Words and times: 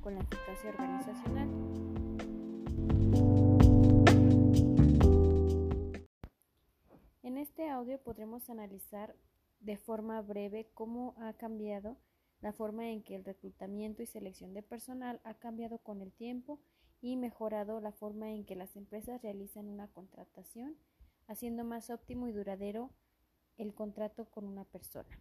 con 0.00 0.14
la 0.14 0.20
eficacia 0.20 0.70
organizacional. 0.70 1.48
En 7.24 7.36
este 7.38 7.68
audio 7.68 8.00
podremos 8.00 8.48
analizar 8.50 9.16
de 9.58 9.76
forma 9.76 10.22
breve 10.22 10.70
cómo 10.74 11.16
ha 11.18 11.32
cambiado 11.32 11.96
la 12.40 12.52
forma 12.52 12.90
en 12.90 13.02
que 13.02 13.16
el 13.16 13.24
reclutamiento 13.24 14.02
y 14.02 14.06
selección 14.06 14.54
de 14.54 14.62
personal 14.62 15.20
ha 15.24 15.34
cambiado 15.34 15.78
con 15.78 16.02
el 16.02 16.12
tiempo 16.12 16.60
y 17.00 17.16
mejorado 17.16 17.80
la 17.80 17.90
forma 17.90 18.30
en 18.30 18.44
que 18.44 18.54
las 18.54 18.76
empresas 18.76 19.22
realizan 19.22 19.66
una 19.66 19.88
contratación, 19.88 20.76
haciendo 21.26 21.64
más 21.64 21.90
óptimo 21.90 22.28
y 22.28 22.32
duradero 22.32 22.90
el 23.58 23.74
contrato 23.74 24.24
con 24.26 24.44
una 24.44 24.64
persona. 24.64 25.18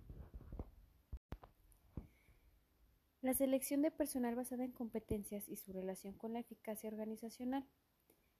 La 3.21 3.35
selección 3.35 3.83
de 3.83 3.91
personal 3.91 4.33
basada 4.33 4.63
en 4.63 4.71
competencias 4.71 5.47
y 5.47 5.55
su 5.55 5.71
relación 5.71 6.13
con 6.13 6.33
la 6.33 6.39
eficacia 6.39 6.89
organizacional. 6.89 7.67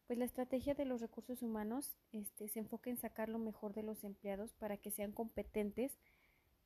Pues 0.08 0.18
la 0.18 0.26
estrategia 0.26 0.74
de 0.74 0.86
los 0.86 1.02
recursos 1.02 1.44
humanos 1.44 2.00
este, 2.12 2.48
se 2.48 2.60
enfoca 2.60 2.90
en 2.90 2.98
sacar 2.98 3.30
lo 3.30 3.38
mejor 3.38 3.76
de 3.76 3.84
los 3.84 4.04
empleados 4.04 4.54
para 4.54 4.78
que 4.78 4.90
sean 4.90 5.12
competentes. 5.12 6.00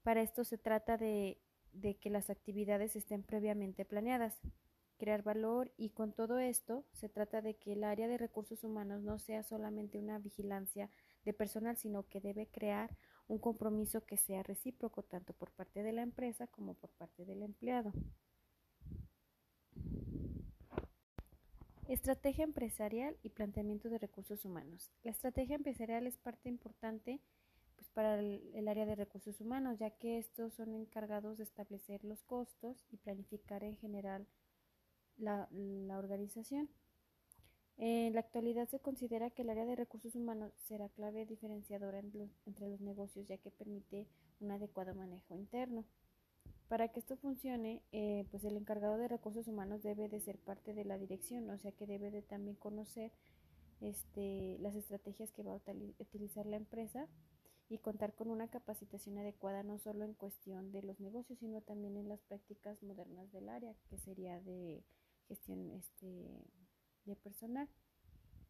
Para 0.02 0.22
esto 0.22 0.46
se 0.46 0.58
trata 0.58 0.96
de, 0.96 1.42
de 1.74 1.98
que 1.98 2.10
las 2.10 2.30
actividades 2.30 2.96
estén 2.96 3.22
previamente 3.22 3.84
planeadas, 3.84 4.40
crear 4.98 5.22
valor 5.22 5.74
y 5.76 5.90
con 5.90 6.14
todo 6.14 6.40
esto 6.40 6.86
se 6.94 7.10
trata 7.10 7.42
de 7.42 7.58
que 7.58 7.74
el 7.74 7.84
área 7.84 8.08
de 8.08 8.18
recursos 8.18 8.64
humanos 8.64 9.04
no 9.04 9.20
sea 9.20 9.44
solamente 9.44 10.00
una 10.00 10.20
vigilancia 10.20 10.90
de 11.26 11.34
personal, 11.34 11.76
sino 11.76 12.08
que 12.08 12.22
debe 12.22 12.48
crear 12.48 12.96
un 13.28 13.40
compromiso 13.40 14.06
que 14.06 14.18
sea 14.18 14.44
recíproco 14.44 15.04
tanto 15.04 15.34
por 15.34 15.52
parte 15.52 15.84
de 15.84 15.92
la 15.92 16.04
empresa 16.04 16.48
como 16.48 16.76
por 16.76 16.92
parte 16.92 17.26
del 17.26 17.44
empleado. 17.44 17.92
Estrategia 21.88 22.44
empresarial 22.44 23.16
y 23.22 23.30
planteamiento 23.30 23.90
de 23.90 24.00
recursos 24.00 24.44
humanos. 24.44 24.92
La 25.04 25.12
estrategia 25.12 25.56
empresarial 25.56 26.08
es 26.08 26.18
parte 26.18 26.50
importante 26.50 27.22
pues, 27.76 27.90
para 27.90 28.20
el, 28.20 28.68
área 28.68 28.88
de 28.88 28.96
recursos 28.96 29.40
humanos, 29.40 29.78
ya 29.78 29.92
que 29.92 30.18
estos 30.18 30.54
son 30.56 30.74
encargados 30.74 31.38
de 31.38 31.44
establecer 31.44 32.04
los 32.04 32.24
costos 32.24 32.84
y 32.90 32.98
planificar 32.98 33.64
en 33.64 33.78
general 33.78 34.28
la, 35.18 35.48
la 35.52 36.00
organización. 36.00 36.70
En 37.78 38.14
la 38.14 38.22
actualidad 38.22 38.70
se 38.70 38.80
considera 38.80 39.30
que 39.32 39.42
el 39.42 39.50
área 39.50 39.66
de 39.66 39.76
recursos 39.76 40.16
humanos 40.16 40.54
será 40.58 40.88
clave 40.90 41.26
diferenciadora 41.26 42.00
entre 42.00 42.70
los 42.70 42.80
negocios 42.80 43.28
ya 43.28 43.38
que 43.38 43.52
permite 43.52 44.08
un 44.40 44.52
adecuado 44.52 44.96
manejo 44.96 45.36
interno. 45.36 45.84
Para 46.70 46.88
que 46.88 47.00
esto 47.00 47.18
funcione, 47.18 47.84
eh, 47.92 48.26
pues 48.32 48.44
el 48.44 48.58
encargado 48.58 48.98
de 48.98 49.08
recursos 49.08 49.48
humanos 49.48 49.84
debe 49.84 50.08
de 50.10 50.20
ser 50.20 50.40
parte 50.40 50.74
de 50.74 50.86
la 50.86 50.98
dirección, 50.98 51.50
o 51.50 51.58
sea 51.58 51.72
que 51.74 51.86
debe 51.86 52.12
de 52.12 52.22
también 52.22 52.56
conocer 52.56 53.12
este, 53.82 54.58
las 54.60 54.76
estrategias 54.76 55.32
que 55.32 55.44
va 55.44 55.52
a 55.52 55.62
utilizar 56.00 56.46
la 56.46 56.56
empresa 56.56 57.08
y 57.68 57.80
contar 57.80 58.14
con 58.14 58.30
una 58.30 58.48
capacitación 58.48 59.18
adecuada 59.18 59.64
no 59.64 59.78
solo 59.80 60.06
en 60.06 60.14
cuestión 60.14 60.72
de 60.72 60.82
los 60.82 61.00
negocios, 61.00 61.40
sino 61.40 61.62
también 61.62 61.98
en 61.98 62.08
las 62.08 62.22
prácticas 62.22 62.82
modernas 62.82 63.32
del 63.32 63.50
área, 63.50 63.76
que 63.90 63.98
sería 63.98 64.40
de 64.42 64.84
gestión 65.28 65.72
este, 65.72 66.46
de 67.06 67.16
personal. 67.16 67.68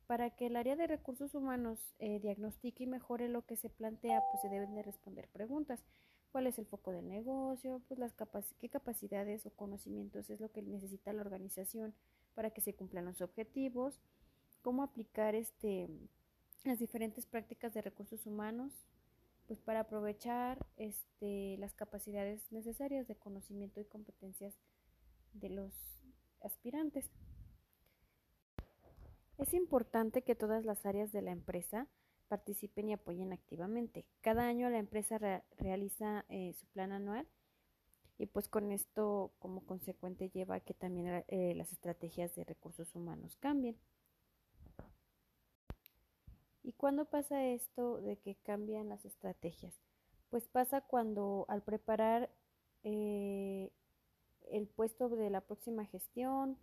Para 0.07 0.29
que 0.29 0.47
el 0.47 0.55
área 0.55 0.75
de 0.75 0.87
recursos 0.87 1.33
humanos 1.33 1.95
eh, 1.99 2.19
diagnostique 2.19 2.83
y 2.83 2.87
mejore 2.87 3.27
lo 3.27 3.45
que 3.45 3.55
se 3.55 3.69
plantea, 3.69 4.21
pues 4.31 4.41
se 4.41 4.49
deben 4.49 4.75
de 4.75 4.83
responder 4.83 5.27
preguntas. 5.29 5.83
¿Cuál 6.31 6.47
es 6.47 6.59
el 6.59 6.65
foco 6.65 6.91
del 6.91 7.07
negocio? 7.07 7.81
Pues 7.88 7.99
las 7.99 8.13
qué 8.59 8.69
capacidades 8.69 9.45
o 9.45 9.51
conocimientos 9.51 10.29
es 10.29 10.41
lo 10.41 10.51
que 10.51 10.61
necesita 10.61 11.13
la 11.13 11.21
organización 11.21 11.94
para 12.33 12.51
que 12.51 12.61
se 12.61 12.75
cumplan 12.75 13.05
los 13.05 13.21
objetivos. 13.21 13.99
Cómo 14.61 14.83
aplicar 14.83 15.33
este, 15.33 15.89
las 16.65 16.79
diferentes 16.79 17.25
prácticas 17.25 17.73
de 17.73 17.81
recursos 17.81 18.25
humanos 18.25 18.85
pues 19.47 19.59
para 19.59 19.81
aprovechar 19.81 20.65
este, 20.77 21.57
las 21.57 21.73
capacidades 21.73 22.51
necesarias 22.51 23.07
de 23.07 23.15
conocimiento 23.15 23.79
y 23.79 23.85
competencias 23.85 24.55
de 25.33 25.49
los 25.49 25.73
aspirantes. 26.41 27.09
Es 29.38 29.53
importante 29.53 30.22
que 30.22 30.35
todas 30.35 30.66
las 30.66 30.85
áreas 30.85 31.12
de 31.12 31.22
la 31.22 31.31
empresa 31.31 31.88
participen 32.28 32.90
y 32.90 32.94
apoyen 32.94 33.34
activamente. 33.34 34.06
Cada 34.22 34.47
año 34.47 34.69
la 34.69 34.79
empresa 34.79 35.19
realiza 35.57 36.25
eh, 36.29 36.53
su 36.53 36.66
plan 36.68 36.91
anual 36.91 37.28
y 38.18 38.28
pues 38.28 38.47
con 38.47 38.72
esto 38.72 39.34
como 39.40 39.66
consecuente 39.66 40.29
lleva 40.29 40.56
a 40.56 40.59
que 40.62 40.74
también 40.74 41.25
eh, 41.28 41.53
las 41.56 41.74
estrategias 41.74 42.34
de 42.35 42.45
recursos 42.45 42.95
humanos 42.95 43.35
cambien. 43.35 43.78
¿Y 46.63 46.72
cuándo 46.74 47.06
pasa 47.06 47.45
esto 47.45 48.01
de 48.01 48.18
que 48.18 48.35
cambian 48.35 48.90
las 48.90 49.06
estrategias? 49.06 49.75
Pues 50.29 50.47
pasa 50.47 50.81
cuando 50.81 51.45
al 51.47 51.62
preparar 51.62 52.31
eh, 52.84 53.72
el 54.50 54.68
puesto 54.68 55.09
de 55.09 55.29
la 55.29 55.41
próxima 55.41 55.85
gestión, 55.85 56.57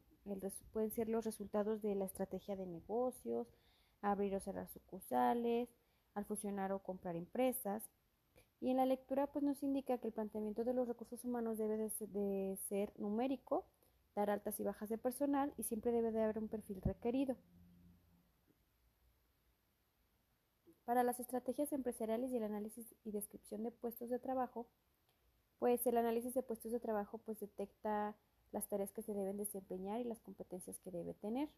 pueden 0.72 0.90
ser 0.90 1.08
los 1.08 1.24
resultados 1.24 1.82
de 1.82 1.94
la 1.94 2.04
estrategia 2.04 2.56
de 2.56 2.66
negocios, 2.66 3.48
abrir 4.00 4.34
o 4.34 4.40
cerrar 4.40 4.68
sucursales, 4.68 5.68
al 6.14 6.24
fusionar 6.24 6.72
o 6.72 6.80
comprar 6.80 7.16
empresas. 7.16 7.90
Y 8.60 8.70
en 8.70 8.76
la 8.76 8.86
lectura 8.86 9.26
pues 9.26 9.44
nos 9.44 9.62
indica 9.62 9.98
que 9.98 10.06
el 10.06 10.12
planteamiento 10.12 10.64
de 10.64 10.74
los 10.74 10.86
recursos 10.86 11.24
humanos 11.24 11.58
debe 11.58 11.76
de 11.76 12.58
ser, 12.68 12.92
numérico, 12.98 13.66
dar 14.14 14.30
altas 14.30 14.60
y 14.60 14.64
bajas 14.64 14.88
de 14.88 14.98
personal 14.98 15.52
y 15.56 15.64
siempre 15.64 15.90
debe 15.90 16.12
de 16.12 16.22
haber 16.22 16.38
un 16.38 16.48
perfil 16.48 16.80
requerido. 16.82 17.36
Para 20.84 21.02
las 21.02 21.20
estrategias 21.20 21.72
empresariales 21.72 22.30
y 22.30 22.36
el 22.36 22.42
análisis 22.42 22.94
y 23.04 23.12
descripción 23.12 23.62
de 23.62 23.70
puestos 23.70 24.10
de 24.10 24.18
trabajo, 24.18 24.66
pues 25.62 25.86
el 25.86 25.96
análisis 25.96 26.34
de 26.34 26.42
puestos 26.42 26.72
de 26.72 26.80
trabajo 26.80 27.18
pues 27.18 27.38
detecta 27.38 28.16
las 28.50 28.66
tareas 28.66 28.90
que 28.90 29.00
se 29.00 29.14
deben 29.14 29.36
desempeñar 29.36 30.00
y 30.00 30.04
las 30.04 30.18
competencias 30.18 30.76
que 30.80 30.90
debe 30.90 31.14
tener. 31.14 31.48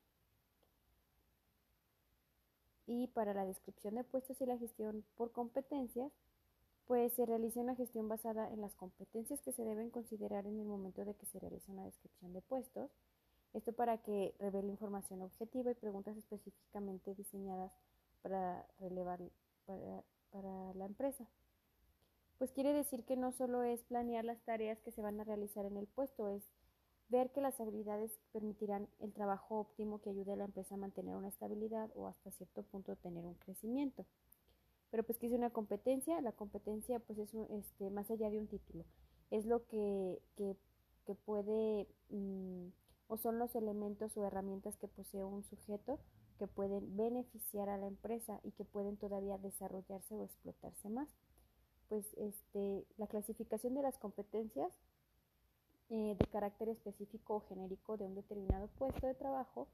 Y 2.85 3.07
para 3.07 3.33
la 3.33 3.47
descripción 3.47 3.95
de 3.95 4.05
puestos 4.05 4.39
y 4.43 4.45
la 4.45 4.59
gestión 4.59 5.07
por 5.17 5.33
competencias, 5.33 6.13
pues 6.87 7.15
se 7.15 7.25
realiza 7.25 7.61
una 7.61 7.77
gestión 7.77 8.07
basada 8.07 8.53
en 8.53 8.61
las 8.61 8.75
competencias 8.75 9.41
que 9.41 9.53
se 9.53 9.65
deben 9.65 9.89
considerar 9.89 10.47
en 10.47 10.61
el 10.61 10.67
momento 10.67 11.07
de 11.07 11.15
que 11.15 11.25
se 11.25 11.39
realiza 11.39 11.73
una 11.73 11.87
descripción 11.87 12.35
de 12.35 12.43
puestos. 12.43 12.91
Esto 13.55 13.73
para 13.73 13.97
que 14.03 14.35
revele 14.39 14.69
información 14.69 15.23
objetiva 15.23 15.71
y 15.71 15.77
preguntas 15.77 16.15
específicamente 16.19 17.15
diseñadas 17.15 17.73
para 18.21 18.67
relevar 18.81 19.21
para, 19.65 20.05
para 20.31 20.75
la 20.75 20.85
empresa. 20.85 21.27
Pues 22.45 22.53
quiere 22.53 22.75
decir 22.75 23.07
que 23.07 23.17
no 23.17 23.33
solo 23.33 23.63
es 23.63 23.85
planear 23.85 24.23
las 24.23 24.39
tareas 24.43 24.79
que 24.83 24.91
se 24.91 25.01
van 25.01 25.19
a 25.19 25.25
realizar 25.25 25.65
en 25.65 25.79
el 25.79 25.87
puesto, 25.87 26.29
es 26.29 26.43
ver 27.09 27.33
que 27.33 27.41
las 27.41 27.59
habilidades 27.59 28.21
permitirán 28.35 28.87
el 29.01 29.15
trabajo 29.15 29.61
óptimo 29.61 30.03
que 30.03 30.11
ayude 30.11 30.35
a 30.35 30.37
la 30.37 30.45
empresa 30.45 30.75
a 30.75 30.77
mantener 30.77 31.17
una 31.17 31.29
estabilidad 31.29 31.91
o 31.95 32.07
hasta 32.07 32.31
cierto 32.33 32.63
punto 32.63 32.97
tener 32.97 33.25
un 33.25 33.33
crecimiento. 33.37 34.05
Pero 34.91 35.05
pues 35.05 35.19
que 35.19 35.29
es 35.29 35.33
una 35.33 35.49
competencia, 35.49 36.21
la 36.21 36.33
competencia 36.33 36.99
pues 36.99 37.19
es 37.19 37.33
este, 37.49 37.89
más 37.89 38.11
allá 38.11 38.29
de 38.29 38.39
un 38.39 38.47
título, 38.47 38.85
es 39.31 39.47
lo 39.47 39.67
que, 39.67 40.21
que, 40.37 40.55
puede 41.25 41.89
mm, 42.11 42.67
o 43.09 43.17
son 43.17 43.39
los 43.39 43.57
elementos 43.57 44.19
o 44.19 44.27
herramientas 44.27 44.77
que 44.77 44.87
posee 44.87 45.25
un 45.25 45.45
sujeto 45.45 45.99
que 46.39 46.47
pueden 46.47 46.95
beneficiar 46.95 47.71
a 47.71 47.79
la 47.79 47.87
empresa 47.87 48.39
y 48.43 48.51
que 48.51 48.67
pueden 48.67 48.99
todavía 48.99 49.39
desarrollarse 49.39 50.15
o 50.15 50.25
explotarse 50.25 50.91
más. 50.91 51.09
Pues 51.95 52.13
este, 52.17 52.85
la 52.97 53.07
clasificación 53.07 53.75
de 53.75 53.83
las 53.83 53.97
competencias 53.99 54.73
eh, 55.91 56.17
de 56.19 56.27
carácter 56.27 56.69
específico 56.69 57.37
o 57.37 57.41
genérico 57.43 57.97
de 57.97 58.05
un 58.05 58.17
determinado 58.17 58.67
puesto 58.67 59.07
de 59.07 59.15
trabajo, 59.15 59.69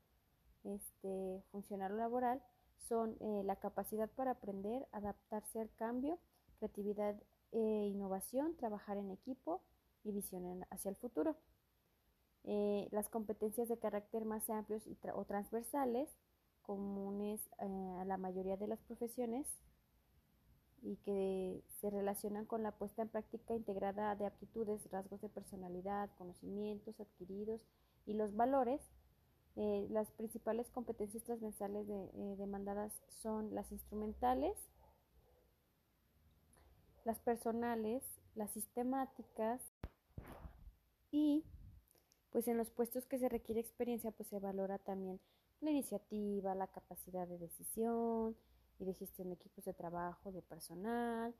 este, 0.63 1.43
funcional 1.51 1.93
o 1.93 1.97
laboral, 1.97 2.43
son 2.77 3.17
eh, 3.21 3.41
la 3.47 3.57
capacidad 3.57 4.11
para 4.11 4.33
aprender, 4.33 4.87
adaptarse 4.93 5.61
al 5.61 5.71
cambio, 5.77 6.19
creatividad 6.59 7.17
e 7.53 7.87
innovación, 7.87 8.55
trabajar 8.55 8.99
en 8.99 9.11
equipo 9.11 9.63
y 10.05 10.13
visión 10.13 10.67
hacia 10.69 10.91
el 10.91 10.97
futuro. 10.97 11.37
Eh, 12.45 12.87
las 12.91 13.09
competencias 13.09 13.71
de 13.71 13.79
carácter 13.79 14.27
más 14.27 14.51
amplios 14.51 14.83
o 15.15 15.25
transversales, 15.25 16.11
comunes 16.61 17.41
a 17.57 18.05
la 18.05 18.19
mayoría 18.19 18.59
de 18.59 18.67
las 18.67 18.83
profesiones, 18.83 19.47
y 20.83 20.97
que 20.97 21.63
se 21.81 21.91
relacionan 21.91 22.47
con 22.47 22.63
la 22.63 22.73
puesta 22.73 23.03
en 23.03 23.09
práctica 23.09 23.55
integrada 23.55 24.15
de 24.17 24.27
aptitudes, 24.27 24.91
rasgos 24.91 25.21
de 25.21 25.29
personalidad, 25.29 26.11
conocimientos 26.17 26.99
adquiridos 27.01 27.61
y 28.07 28.15
los 28.15 28.35
valores. 28.35 28.81
Eh, 29.57 29.87
las 29.91 30.11
principales 30.13 30.71
competencias 30.71 31.25
transversales 31.25 31.87
eh, 31.89 32.37
demandadas 32.39 33.03
son 33.09 33.55
las 33.55 33.73
instrumentales, 33.73 34.57
las 37.05 37.19
personales, 37.21 38.03
las 38.35 38.51
sistemáticas 38.53 39.61
y 41.11 41.45
Pues 42.31 42.47
en 42.47 42.57
los 42.57 42.71
puestos 42.71 43.07
que 43.07 43.19
se 43.19 43.29
requiere 43.29 43.61
experiencia, 43.61 44.13
pues 44.13 44.29
se 44.29 44.39
valora 44.39 44.79
también 44.79 45.21
la 45.61 45.71
iniciativa, 45.71 46.55
la 46.55 46.69
capacidad 46.69 47.27
de 47.27 47.39
decisión 47.39 48.37
y 48.81 48.85
de 48.85 48.95
gestión 48.95 49.29
de 49.29 49.35
equipos 49.35 49.65
de 49.65 49.75
trabajo, 49.75 50.33
de 50.33 50.43
personal, 50.43 51.35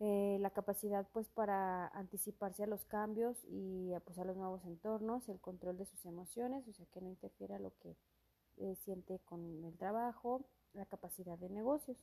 eh, 0.00 0.38
la 0.40 0.50
capacidad 0.50 1.06
pues 1.12 1.28
para 1.28 1.86
anticiparse 1.88 2.64
a 2.64 2.66
los 2.66 2.84
cambios 2.84 3.38
y 3.48 3.92
pues, 4.04 4.18
a 4.18 4.24
los 4.24 4.36
nuevos 4.36 4.64
entornos, 4.64 5.28
el 5.28 5.40
control 5.40 5.78
de 5.78 5.86
sus 5.86 6.04
emociones, 6.04 6.66
o 6.66 6.72
sea 6.72 6.86
que 6.86 7.00
no 7.00 7.08
interfiera 7.08 7.58
lo 7.60 7.72
que 7.78 7.96
eh, 8.56 8.74
siente 8.74 9.20
con 9.20 9.64
el 9.64 9.76
trabajo, 9.76 10.44
la 10.74 10.84
capacidad 10.86 11.38
de 11.38 11.48
negocios. 11.48 11.96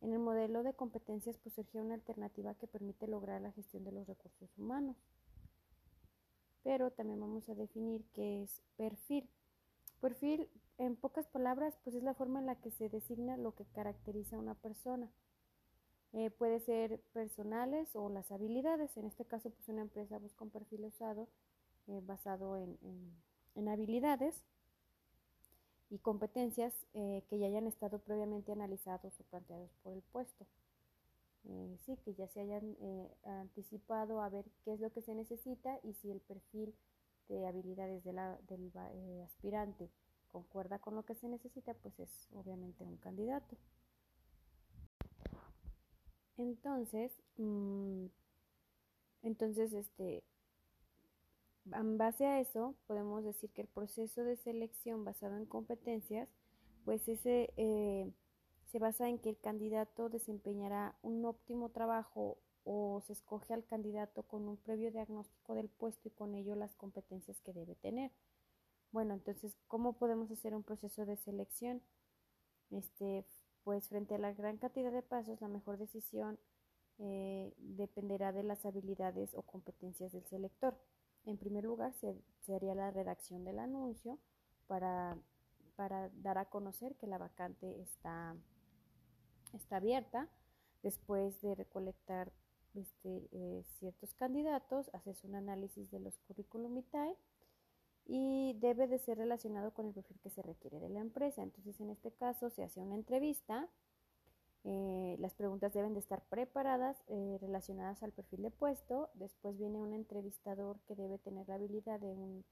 En 0.00 0.12
el 0.12 0.20
modelo 0.20 0.62
de 0.62 0.74
competencias 0.74 1.36
pues 1.38 1.54
surgió 1.54 1.80
una 1.80 1.94
alternativa 1.94 2.54
que 2.54 2.68
permite 2.68 3.08
lograr 3.08 3.40
la 3.40 3.52
gestión 3.52 3.84
de 3.84 3.92
los 3.92 4.06
recursos 4.06 4.56
humanos. 4.56 4.96
Pero 6.62 6.92
también 6.92 7.20
vamos 7.20 7.48
a 7.48 7.54
definir 7.54 8.04
qué 8.12 8.42
es 8.42 8.62
perfil. 8.76 9.28
Perfil, 10.00 10.48
en 10.78 10.96
pocas 10.96 11.26
palabras, 11.28 11.78
pues 11.84 11.96
es 11.96 12.02
la 12.02 12.14
forma 12.14 12.40
en 12.40 12.46
la 12.46 12.56
que 12.56 12.70
se 12.70 12.88
designa 12.88 13.36
lo 13.36 13.54
que 13.54 13.64
caracteriza 13.66 14.36
a 14.36 14.40
una 14.40 14.54
persona. 14.54 15.10
Eh, 16.12 16.30
puede 16.30 16.60
ser 16.60 17.00
personales 17.12 17.94
o 17.96 18.08
las 18.08 18.30
habilidades. 18.30 18.96
En 18.96 19.06
este 19.06 19.24
caso, 19.24 19.50
pues 19.50 19.68
una 19.68 19.82
empresa 19.82 20.18
busca 20.18 20.44
un 20.44 20.50
perfil 20.50 20.84
usado 20.84 21.28
eh, 21.88 22.00
basado 22.04 22.56
en, 22.56 22.78
en, 23.56 23.68
habilidades 23.68 24.44
y 25.90 25.98
competencias 25.98 26.72
eh, 26.94 27.24
que 27.28 27.38
ya 27.38 27.46
hayan 27.46 27.66
estado 27.66 27.98
previamente 27.98 28.52
analizados 28.52 29.18
o 29.20 29.24
planteados 29.24 29.70
por 29.82 29.92
el 29.92 30.02
puesto. 30.02 30.46
sí, 31.84 31.96
que 32.04 32.14
ya 32.14 32.26
se 32.28 32.40
hayan 32.40 32.76
anticipado 33.24 34.22
a 34.22 34.28
ver 34.30 34.46
qué 34.64 34.72
es 34.72 34.80
lo 34.80 34.90
que 34.90 35.02
se 35.02 35.14
necesita 35.14 35.78
y 35.82 35.92
si 35.94 36.10
el 36.10 36.20
perfil 36.20 36.74
de 37.28 37.46
habilidades 37.46 38.02
del 38.04 38.18
aspirante 39.22 39.90
concuerda 40.34 40.80
con 40.80 40.96
lo 40.96 41.04
que 41.04 41.14
se 41.14 41.28
necesita, 41.28 41.74
pues 41.74 41.96
es 42.00 42.28
obviamente 42.34 42.82
un 42.82 42.96
candidato. 42.96 43.56
Entonces, 46.36 47.12
mm, 47.36 48.06
entonces, 49.22 49.72
este, 49.72 50.24
en 51.72 51.98
base 51.98 52.26
a 52.26 52.40
eso, 52.40 52.74
podemos 52.88 53.22
decir 53.22 53.48
que 53.50 53.62
el 53.62 53.68
proceso 53.68 54.24
de 54.24 54.34
selección 54.34 55.04
basado 55.04 55.36
en 55.36 55.46
competencias, 55.46 56.28
pues 56.84 57.08
ese 57.08 57.54
eh, 57.56 58.10
se 58.72 58.80
basa 58.80 59.08
en 59.08 59.20
que 59.20 59.30
el 59.30 59.38
candidato 59.38 60.08
desempeñará 60.08 60.96
un 61.02 61.24
óptimo 61.24 61.68
trabajo 61.68 62.38
o 62.64 63.00
se 63.06 63.12
escoge 63.12 63.54
al 63.54 63.64
candidato 63.64 64.24
con 64.24 64.48
un 64.48 64.56
previo 64.56 64.90
diagnóstico 64.90 65.54
del 65.54 65.68
puesto 65.68 66.08
y 66.08 66.10
con 66.10 66.34
ello 66.34 66.56
las 66.56 66.74
competencias 66.74 67.40
que 67.42 67.52
debe 67.52 67.76
tener. 67.76 68.10
Bueno, 68.94 69.14
entonces, 69.14 69.56
¿cómo 69.66 69.94
podemos 69.94 70.30
hacer 70.30 70.54
un 70.54 70.62
proceso 70.62 71.04
de 71.04 71.16
selección? 71.16 71.82
Este, 72.70 73.26
pues 73.64 73.88
frente 73.88 74.14
a 74.14 74.18
la 74.18 74.32
gran 74.32 74.56
cantidad 74.58 74.92
de 74.92 75.02
pasos, 75.02 75.40
la 75.40 75.48
mejor 75.48 75.78
decisión 75.78 76.38
eh, 77.00 77.52
dependerá 77.58 78.30
de 78.30 78.44
las 78.44 78.64
habilidades 78.64 79.34
o 79.34 79.42
competencias 79.42 80.12
del 80.12 80.24
selector. 80.26 80.78
En 81.26 81.38
primer 81.38 81.64
lugar, 81.64 81.92
se, 81.94 82.14
haría 82.54 82.76
la 82.76 82.92
redacción 82.92 83.42
del 83.44 83.58
anuncio 83.58 84.20
para, 84.68 85.18
para, 85.74 86.08
dar 86.10 86.38
a 86.38 86.44
conocer 86.44 86.94
que 86.94 87.08
la 87.08 87.18
vacante 87.18 87.80
está, 87.80 88.36
está 89.54 89.78
abierta. 89.78 90.28
Después 90.84 91.42
de 91.42 91.56
recolectar 91.56 92.32
este, 92.74 93.28
eh, 93.32 93.64
ciertos 93.80 94.14
candidatos, 94.14 94.88
haces 94.92 95.24
un 95.24 95.34
análisis 95.34 95.90
de 95.90 95.98
los 95.98 96.16
currículum 96.28 96.76
vitae 96.76 97.16
y 98.06 98.54
debe 98.60 98.86
de 98.86 98.98
ser 98.98 99.18
relacionado 99.18 99.72
con 99.72 99.86
el 99.86 99.94
perfil 99.94 100.18
que 100.20 100.30
se 100.30 100.42
requiere 100.42 100.78
de 100.78 100.88
la 100.88 101.00
empresa. 101.00 101.42
Entonces, 101.42 101.80
en 101.80 101.90
este 101.90 102.12
caso, 102.12 102.50
se 102.50 102.62
hace 102.62 102.80
una 102.80 102.94
entrevista. 102.94 103.68
Eh, 104.64 105.16
las 105.18 105.34
preguntas 105.34 105.72
deben 105.72 105.92
de 105.92 106.00
estar 106.00 106.22
preparadas, 106.28 107.02
eh, 107.08 107.38
relacionadas 107.40 108.02
al 108.02 108.12
perfil 108.12 108.42
de 108.42 108.50
puesto. 108.50 109.10
Después 109.14 109.56
viene 109.58 109.80
un 109.80 109.92
entrevistador 109.92 110.80
que 110.86 110.94
debe 110.94 111.18
tener 111.18 111.48
la 111.48 111.54
habilidad 111.54 112.00
de 112.00 112.12
un, 112.12 112.44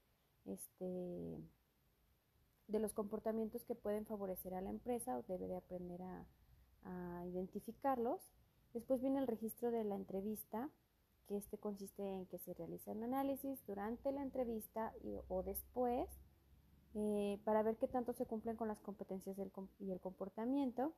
este, 0.45 1.37
de 2.67 2.79
los 2.79 2.93
comportamientos 2.93 3.63
que 3.65 3.75
pueden 3.75 4.05
favorecer 4.05 4.53
a 4.53 4.61
la 4.61 4.69
empresa 4.69 5.17
o 5.17 5.23
debe 5.23 5.47
de 5.47 5.57
aprender 5.57 6.01
a, 6.01 6.25
a 6.83 7.25
identificarlos. 7.25 8.21
Después 8.73 9.01
viene 9.01 9.19
el 9.19 9.27
registro 9.27 9.71
de 9.71 9.83
la 9.83 9.95
entrevista, 9.95 10.69
que 11.27 11.37
este 11.37 11.57
consiste 11.57 12.03
en 12.03 12.25
que 12.27 12.39
se 12.39 12.53
realiza 12.53 12.91
un 12.91 13.03
análisis 13.03 13.65
durante 13.65 14.11
la 14.11 14.21
entrevista 14.21 14.93
o 15.27 15.43
después 15.43 16.09
eh, 16.95 17.39
para 17.43 17.63
ver 17.63 17.77
qué 17.77 17.87
tanto 17.87 18.13
se 18.13 18.25
cumplen 18.25 18.55
con 18.55 18.67
las 18.67 18.79
competencias 18.79 19.37
y 19.79 19.91
el 19.91 19.99
comportamiento. 19.99 20.93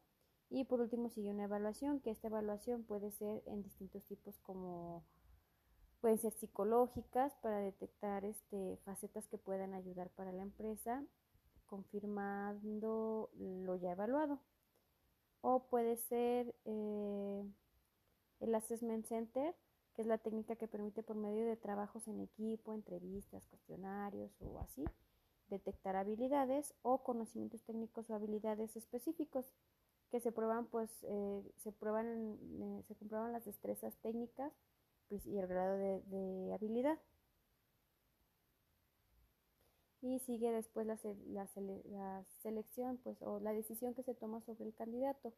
Y 0.50 0.66
por 0.66 0.80
último 0.80 1.10
sigue 1.10 1.32
una 1.32 1.46
evaluación, 1.46 2.00
que 2.02 2.12
esta 2.12 2.28
evaluación 2.28 2.84
puede 2.84 3.12
ser 3.12 3.44
en 3.48 3.64
distintos 3.64 4.06
tipos 4.06 4.40
como 4.40 5.04
pueden 6.02 6.20
ser 6.20 6.34
psicológicas 6.34 7.34
para 7.42 7.58
detectar 7.58 8.26
este, 8.26 8.78
facetas 8.86 9.28
que 9.28 9.40
puedan 9.40 9.74
ayudar 9.74 10.12
para 10.12 10.32
la 10.32 10.44
empresa, 10.44 11.04
confirmando 11.66 13.32
lo 13.34 13.76
ya 13.76 13.94
evaluado. 13.94 14.40
O 15.42 15.64
puede 15.64 15.98
ser 15.98 16.56
eh, 16.66 17.44
el 18.40 18.54
Assessment 18.54 19.08
Center, 19.08 19.56
que 19.96 20.02
es 20.02 20.08
la 20.08 20.18
técnica 20.18 20.56
que 20.56 20.68
permite 20.68 21.04
por 21.04 21.16
medio 21.16 21.46
de 21.46 21.56
trabajos 21.56 22.08
en 22.08 22.20
equipo, 22.20 22.74
entrevistas, 22.74 23.46
cuestionarios 23.48 24.32
o 24.42 24.60
así, 24.60 24.84
detectar 25.50 25.96
habilidades 25.96 26.74
o 26.82 27.04
conocimientos 27.04 27.64
técnicos 27.64 28.10
o 28.10 28.16
habilidades 28.16 28.76
específicos 28.76 29.46
que 30.12 30.20
se 30.20 30.32
prueban, 30.32 30.68
pues 30.68 30.90
eh, 31.04 31.44
se 31.58 31.72
prueban, 31.72 32.38
eh, 32.62 32.84
se 32.88 32.96
comprueban 32.96 33.32
las 33.32 33.46
destrezas 33.46 33.96
técnicas 33.98 34.54
pues, 35.10 35.26
y 35.26 35.38
el 35.38 35.48
grado 35.48 35.78
de, 35.78 36.52
habilidad. 36.54 37.00
Y 40.02 40.20
sigue 40.20 40.52
después 40.52 40.86
la, 40.86 41.00
la, 41.28 41.48
la 41.86 42.24
selección, 42.44 42.98
pues, 42.98 43.20
o 43.22 43.40
la 43.40 43.54
decisión 43.54 43.96
que 43.96 44.04
se 44.04 44.14
toma 44.14 44.42
sobre 44.42 44.66
el 44.66 44.76
candidato. 44.76 45.34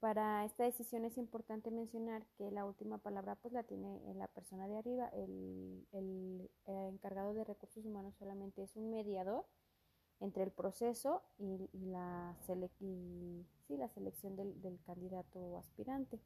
Para 0.00 0.44
esta 0.44 0.62
decisión 0.62 1.04
es 1.04 1.18
importante 1.18 1.72
mencionar 1.72 2.24
que 2.36 2.52
la 2.52 2.64
última 2.64 2.98
palabra 2.98 3.34
pues 3.34 3.52
la 3.52 3.64
tiene 3.64 4.00
la 4.14 4.28
persona 4.28 4.68
de 4.68 4.78
arriba, 4.78 5.08
el, 5.08 5.88
el, 5.90 6.50
encargado 6.66 7.34
de 7.34 7.42
recursos 7.42 7.84
humanos 7.84 8.14
solamente 8.16 8.62
es 8.62 8.76
un 8.76 8.90
mediador 8.90 9.44
entre 10.20 10.44
el 10.44 10.52
proceso 10.52 11.22
y, 11.36 11.68
la, 11.72 12.36
la, 13.68 13.88
selección 13.88 14.36
del, 14.36 14.60
del, 14.62 14.78
candidato 14.86 15.40
o 15.40 15.58
aspirante. 15.58 16.20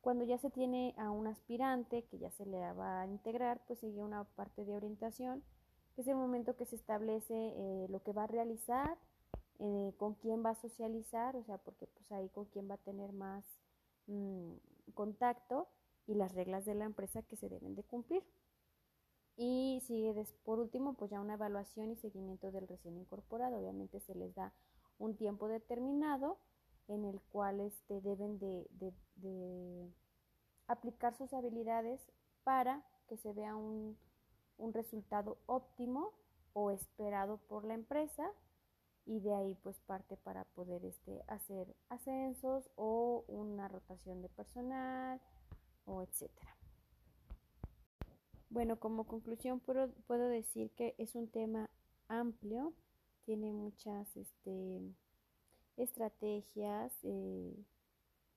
Cuando 0.00 0.24
ya 0.24 0.38
se 0.38 0.50
tiene 0.50 0.94
a 0.98 1.12
un 1.12 1.28
aspirante 1.28 2.04
que 2.06 2.18
ya 2.18 2.30
se 2.32 2.44
le 2.44 2.58
va 2.72 3.02
a 3.02 3.06
integrar, 3.06 3.60
pues 3.66 3.78
sigue 3.78 4.02
una 4.02 4.24
parte 4.24 4.64
de 4.64 4.74
orientación, 4.74 5.44
que 5.94 6.02
es 6.02 6.08
el 6.08 6.16
momento 6.16 6.56
que 6.56 6.66
se 6.66 6.74
establece 6.74 7.34
eh, 7.34 7.86
lo 7.88 8.02
que 8.02 8.12
va 8.12 8.24
a 8.24 8.26
realizar, 8.26 8.98
eh, 9.58 9.92
con 9.98 10.14
quién 10.14 10.44
va 10.44 10.50
a 10.50 10.54
socializar, 10.54 11.36
o 11.36 11.44
sea, 11.44 11.58
porque 11.58 11.86
pues 11.86 12.10
ahí 12.12 12.28
con 12.30 12.46
quién 12.46 12.68
va 12.70 12.74
a 12.74 12.78
tener 12.78 13.12
más 13.12 13.44
mm, 14.06 14.54
contacto 14.94 15.68
y 16.06 16.14
las 16.14 16.34
reglas 16.34 16.64
de 16.64 16.74
la 16.74 16.84
empresa 16.84 17.22
que 17.22 17.36
se 17.36 17.48
deben 17.48 17.74
de 17.74 17.82
cumplir. 17.84 18.24
Y 19.36 19.82
sigue 19.86 20.14
por 20.44 20.60
último, 20.60 20.94
pues 20.94 21.10
ya 21.10 21.20
una 21.20 21.34
evaluación 21.34 21.90
y 21.90 21.96
seguimiento 21.96 22.52
del 22.52 22.68
recién 22.68 22.96
incorporado. 22.96 23.58
Obviamente 23.58 24.00
se 24.00 24.14
les 24.14 24.34
da 24.34 24.52
un 24.98 25.16
tiempo 25.16 25.48
determinado 25.48 26.38
en 26.86 27.04
el 27.04 27.20
cual 27.20 27.60
este, 27.60 28.00
deben 28.00 28.38
de, 28.38 28.68
de 29.16 29.92
aplicar 30.66 31.16
sus 31.16 31.32
habilidades 31.32 32.00
para 32.44 32.84
que 33.08 33.16
se 33.16 33.32
vea 33.32 33.56
un, 33.56 33.96
un 34.58 34.72
resultado 34.72 35.38
óptimo 35.46 36.12
o 36.52 36.70
esperado 36.70 37.38
por 37.48 37.64
la 37.64 37.74
empresa 37.74 38.30
y 39.06 39.20
de 39.20 39.34
ahí 39.34 39.54
pues 39.62 39.78
parte 39.80 40.16
para 40.16 40.44
poder 40.44 40.84
este, 40.84 41.22
hacer 41.28 41.74
ascensos 41.88 42.70
o 42.76 43.24
una 43.28 43.68
rotación 43.68 44.22
de 44.22 44.28
personal 44.28 45.20
o 45.84 46.02
etcétera. 46.02 46.56
Bueno, 48.50 48.78
como 48.78 49.04
conclusión 49.04 49.60
puedo, 49.60 49.90
puedo, 50.06 50.28
decir 50.28 50.70
que 50.76 50.94
es 50.98 51.14
un 51.16 51.28
tema 51.28 51.68
amplio, 52.08 52.72
tiene 53.24 53.52
muchas 53.52 54.16
este, 54.16 54.80
estrategias, 55.76 56.92
eh, 57.02 57.52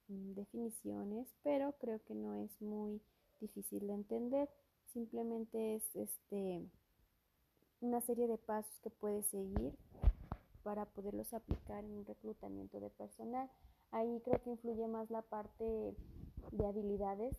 mm, 0.07 0.33
definiciones, 0.33 1.27
pero 1.43 1.73
creo 1.73 2.03
que 2.03 2.15
no 2.15 2.33
es 2.33 2.61
muy 2.61 2.99
difícil 3.39 3.85
de 3.87 3.93
entender. 3.93 4.49
Simplemente 4.87 5.75
es 5.75 5.95
este, 5.95 6.65
una 7.81 8.01
serie 8.01 8.27
de 8.27 8.39
pasos 8.39 8.79
que 8.81 8.89
puedes 8.89 9.27
seguir 9.27 9.77
para 10.67 10.83
poderlos 10.83 11.33
aplicar 11.33 11.85
en 11.85 11.99
un 11.99 12.05
reclutamiento 12.05 12.81
de 12.81 12.89
personal. 12.89 13.49
Ahí 13.91 14.21
creo 14.25 14.43
que 14.43 14.49
influye 14.49 14.85
más 14.85 15.09
la 15.09 15.21
parte 15.21 15.63
de 15.63 16.65
habilidades, 16.65 17.33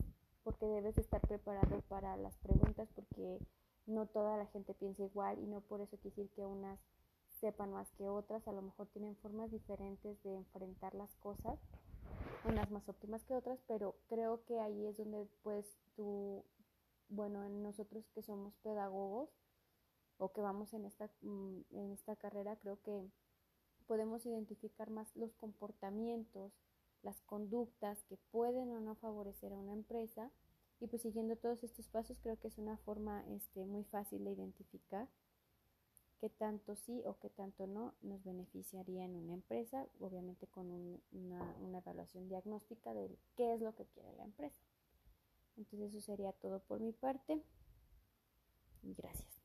porque 0.45 0.65
debes 0.65 0.97
estar 0.97 1.21
preparado 1.21 1.83
para 1.91 2.17
las 2.17 2.39
preguntas, 2.39 2.89
porque 2.95 3.39
no 3.85 4.07
toda 4.07 4.39
la 4.39 4.47
gente 4.47 4.73
piensa 4.73 5.03
igual 5.03 5.39
y 5.41 5.47
no 5.47 5.61
por 5.61 5.83
eso 5.83 5.99
quiere 5.99 6.17
decir 6.17 6.31
que 6.35 6.47
unas 6.47 6.81
sepan 7.39 7.71
más 7.71 7.93
que 7.99 8.09
otras, 8.09 8.49
a 8.49 8.53
lo 8.53 8.63
mejor 8.63 8.87
tienen 8.87 9.15
formas 9.17 9.51
diferentes 9.51 10.23
de 10.23 10.35
enfrentar 10.35 10.95
las 10.95 11.15
cosas, 11.17 11.59
unas 12.47 12.71
más 12.71 12.89
óptimas 12.89 13.27
que 13.27 13.35
otras, 13.35 13.61
pero 13.69 13.95
creo 14.09 14.43
que 14.47 14.59
ahí 14.59 14.87
es 14.87 14.97
donde 14.97 15.29
pues 15.43 15.67
tú, 15.97 16.47
bueno, 17.11 17.45
en 17.45 17.63
nosotros 17.63 18.09
que 18.15 18.23
somos 18.23 18.55
pedagogos 18.63 19.29
o 20.19 20.33
que 20.33 20.41
vamos 20.41 20.75
en 20.75 20.85
esta, 20.85 21.11
mm, 21.23 21.61
en 21.71 21.93
esta 21.93 22.17
carrera, 22.17 22.57
creo 22.57 22.81
que 22.83 23.11
podemos 23.87 24.27
identificar 24.27 24.91
más 24.91 25.15
los 25.17 25.35
comportamientos, 25.35 26.53
las 27.03 27.21
conductas 27.23 28.03
que 28.05 28.17
pueden 28.31 28.71
o 28.71 28.81
no 28.81 28.95
favorecer 28.97 29.53
a 29.53 29.59
una 29.59 29.73
empresa 29.73 30.31
y 30.81 30.87
pues 30.87 31.03
siguiendo 31.03 31.37
todos 31.37 31.65
estos 31.65 31.89
pasos 31.89 32.19
creo 32.21 32.39
que 32.39 32.49
es 32.49 32.59
una 32.59 32.77
forma 32.79 33.25
este, 33.29 33.65
muy 33.65 33.85
fácil 33.85 34.25
de 34.25 34.33
identificar 34.33 35.09
qué 36.21 36.29
tanto 36.29 36.75
sí 36.75 37.03
o 37.07 37.19
qué 37.19 37.31
tanto 37.31 37.67
no 37.67 37.95
nos 38.03 38.25
beneficiaría 38.25 39.05
en 39.05 39.15
una 39.15 39.35
empresa, 39.35 39.87
obviamente 40.01 40.47
con 40.49 40.71
una, 41.13 41.57
una 41.61 41.79
evaluación 41.79 42.29
diagnóstica 42.29 42.93
de 42.93 43.17
qué 43.37 43.55
es 43.55 43.61
lo 43.61 43.75
que 43.75 43.87
quiere 43.87 44.13
la 44.15 44.25
empresa. 44.25 44.61
Entonces 45.57 45.95
eso 45.95 46.01
sería 46.01 46.33
todo 46.33 46.61
por 46.61 46.81
mi 46.81 46.93
parte. 46.93 47.43
Gracias. 48.83 49.38